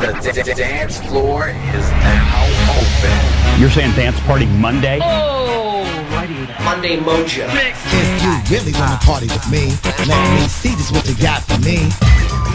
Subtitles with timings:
[0.00, 2.44] The d- dance floor is now
[2.76, 3.60] open.
[3.60, 4.98] You're saying dance party Monday?
[5.02, 6.34] Oh, righty.
[6.62, 7.48] Monday Mojo.
[7.48, 9.72] If you really wanna party with me,
[10.06, 11.88] let me see just what you got for me.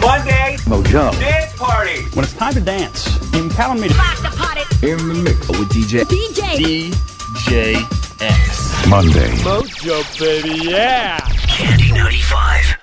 [0.00, 1.10] Monday Mojo.
[1.18, 2.02] dance party.
[2.14, 4.62] When it's time to dance, you can count on me to Rock the party.
[4.86, 6.92] In the mix with DJ DJ.
[7.34, 8.88] DJX.
[8.88, 9.30] Monday.
[9.42, 11.18] Mojo, baby, yeah.
[11.48, 12.81] Candy 95.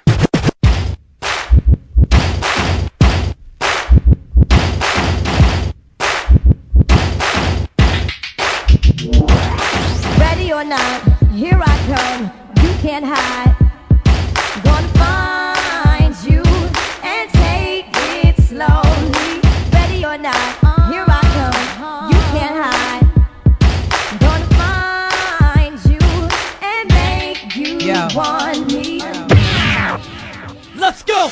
[12.89, 13.55] Can't hide.
[14.63, 16.41] Gonna find you
[17.03, 17.85] and take
[18.17, 19.41] it slowly.
[19.71, 20.49] Ready or not,
[20.91, 22.09] here I come.
[22.11, 23.05] You can't hide.
[24.25, 26.01] Gonna find you
[26.71, 28.09] and make you Yeah.
[28.15, 29.03] want me.
[30.75, 31.29] Let's go.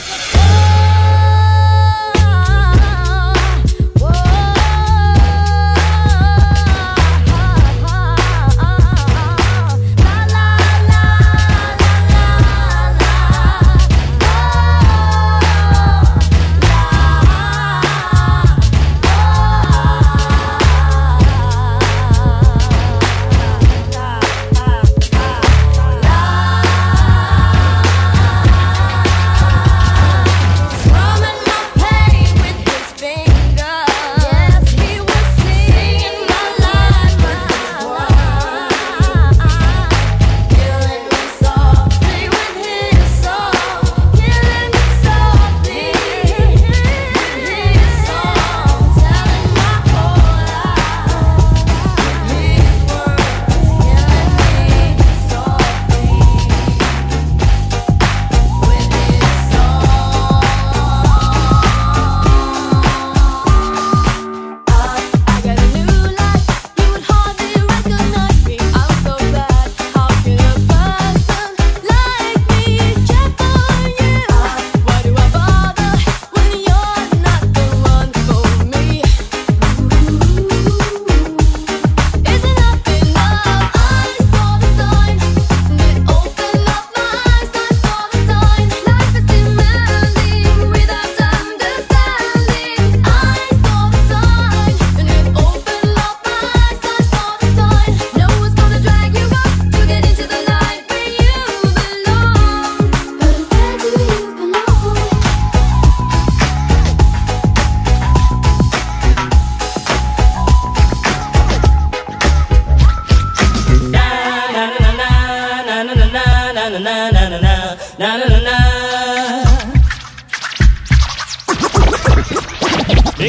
[117.98, 118.06] Here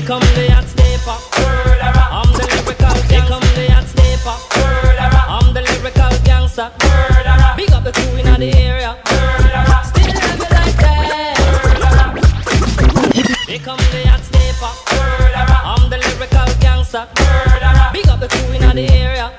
[0.03, 1.17] come the hot stepper.
[2.13, 4.37] I'm the lyrical Here come the hot stepper.
[5.27, 6.71] I'm the lyrical gangster.
[7.57, 8.95] Big up the crew in the area.
[9.05, 9.87] Still the hot
[14.21, 14.73] stepper.
[15.65, 17.09] I'm the lyrical gangster.
[17.95, 19.33] Big up the crew in the area.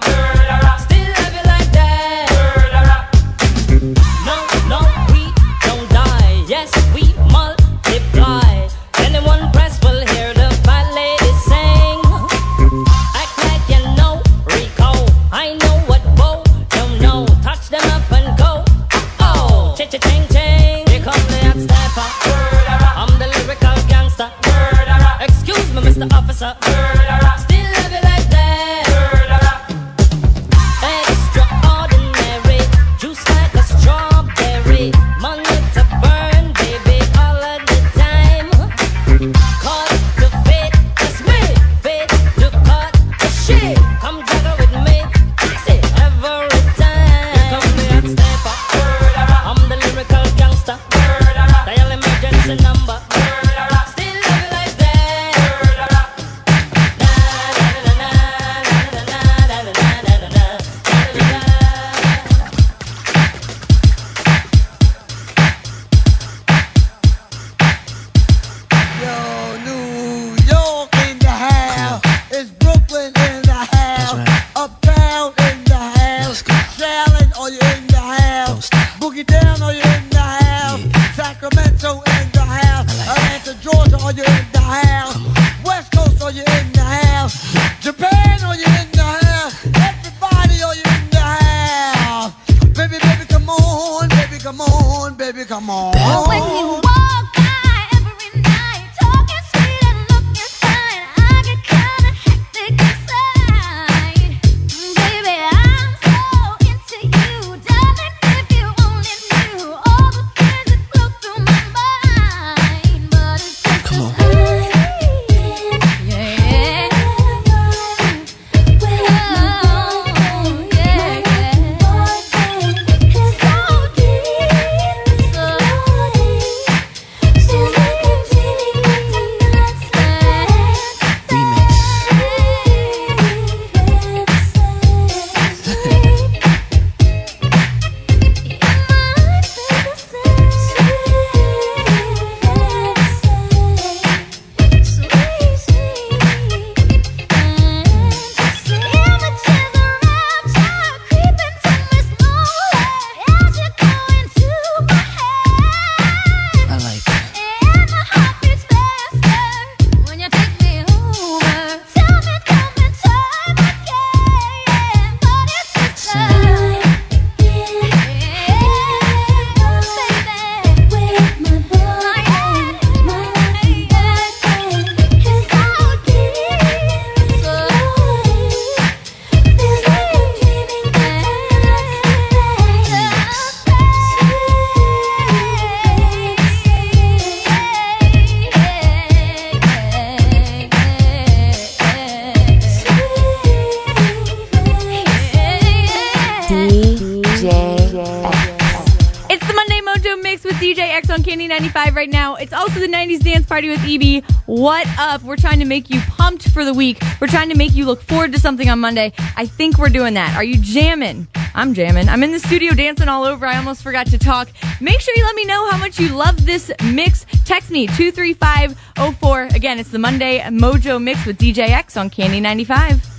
[200.89, 202.35] Candy 95 right now.
[202.35, 204.23] It's also the 90s dance party with EB.
[204.47, 205.21] What up?
[205.21, 206.99] We're trying to make you pumped for the week.
[207.21, 209.13] We're trying to make you look forward to something on Monday.
[209.37, 210.35] I think we're doing that.
[210.35, 211.27] Are you jamming?
[211.53, 212.09] I'm jamming.
[212.09, 213.45] I'm in the studio dancing all over.
[213.45, 214.49] I almost forgot to talk.
[214.81, 217.25] Make sure you let me know how much you love this mix.
[217.45, 219.43] Text me 23504.
[219.55, 223.18] Again, it's the Monday Mojo Mix with DJ X on Candy 95.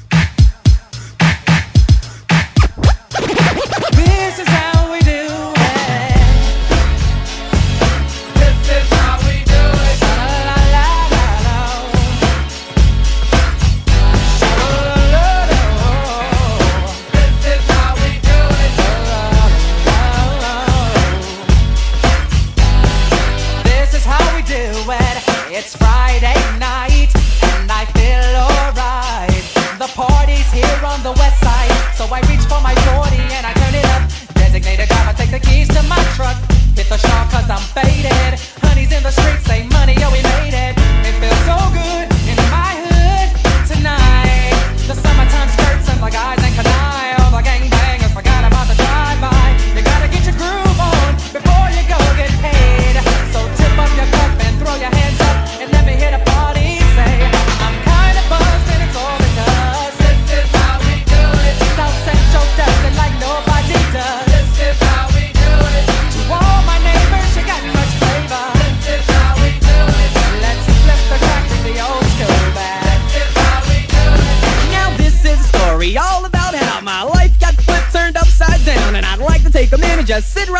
[37.50, 37.80] stamp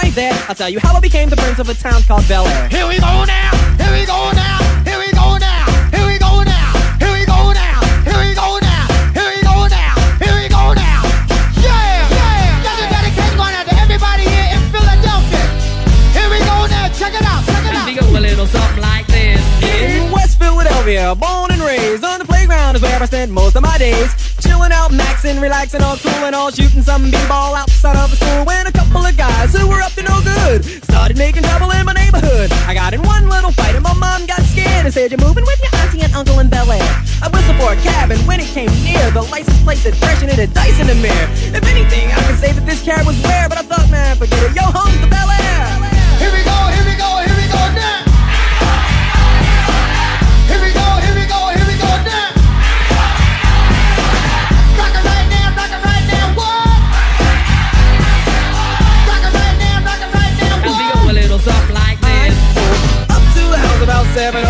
[0.03, 0.33] right there.
[0.49, 2.69] I'll tell you how I became the prince of a town called Bel Air.
[2.69, 3.51] Here we go now.
[3.77, 4.59] Here we go now.
[4.85, 5.67] Here we go now.
[5.93, 6.73] Here we go now.
[7.01, 7.79] Here we go now.
[8.09, 8.87] Here we go now.
[9.13, 9.95] Here we go now.
[10.23, 11.01] Here we go now.
[11.61, 12.65] Yeah, yeah.
[12.65, 15.45] That's a dedication going out to everybody here in Philadelphia.
[16.17, 16.89] Here we go now.
[16.97, 17.43] Check it out.
[17.45, 17.89] Check it out.
[17.93, 19.41] go a little something like this.
[19.65, 23.63] In West Philadelphia, born and raised on the playground is where I spent most of
[23.63, 24.30] my days.
[25.31, 28.45] Maxing, relaxing, all cool and all shooting some b-ball outside of the school.
[28.45, 31.87] When a couple of guys who were up to no good started making trouble in
[31.87, 32.51] my neighborhood.
[32.67, 35.45] I got in one little fight and my mom got scared and said, "You're moving
[35.45, 36.83] with your auntie and uncle in Bel Air."
[37.23, 40.21] I whistled for a cab and when it came near, the license plate said fresh
[40.23, 41.29] and it had dice in the mirror.
[41.55, 44.43] If anything, I can say that this cab was rare, but I thought, man, forget
[44.43, 44.57] it.
[44.57, 45.70] Yo, home to Bel Air.
[64.21, 64.50] Seven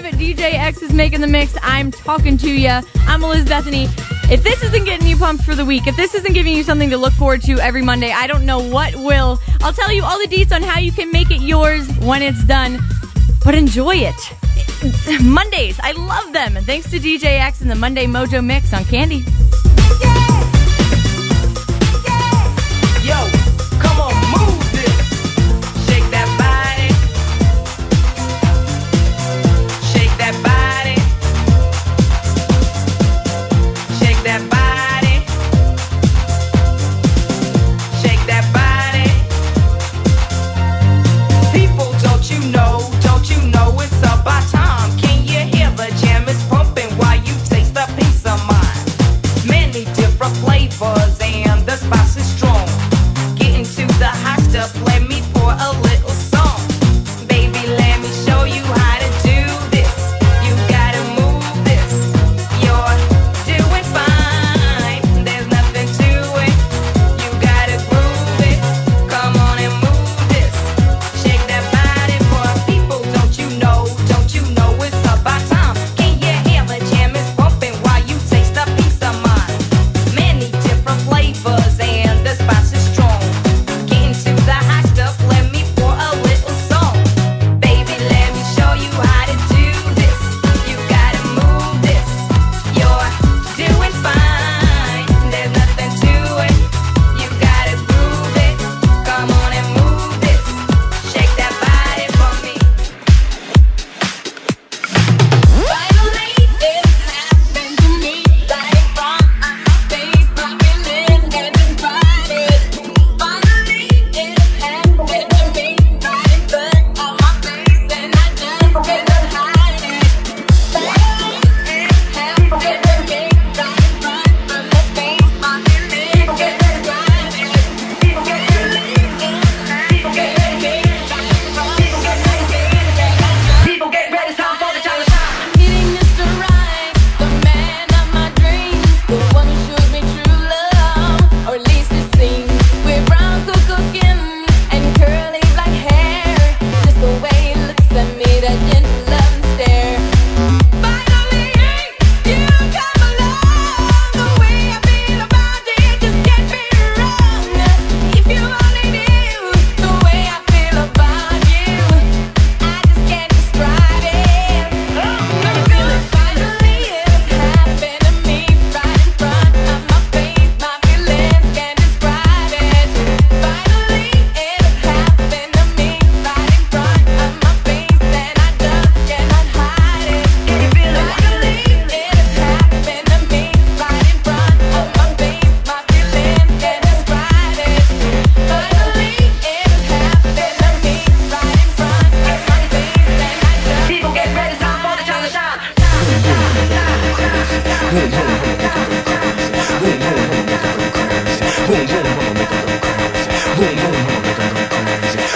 [0.00, 0.18] 95.
[0.18, 1.56] DJ X is making the mix.
[1.62, 2.80] I'm talking to you.
[3.06, 3.84] I'm Liz Bethany.
[4.28, 6.90] If this isn't getting you pumped for the week, if this isn't giving you something
[6.90, 9.38] to look forward to every Monday, I don't know what will.
[9.60, 12.42] I'll tell you all the deets on how you can make it yours when it's
[12.42, 12.80] done,
[13.44, 15.22] but enjoy it.
[15.22, 16.54] Mondays, I love them.
[16.64, 19.24] Thanks to DJ X and the Monday Mojo Mix on Candy.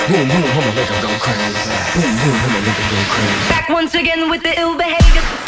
[0.08, 1.68] Boom, boom, I'ma make 'em go crazy.
[1.94, 3.48] Boom, boom, I'ma make 'em go crazy.
[3.50, 5.47] Back once again with the ill behavior.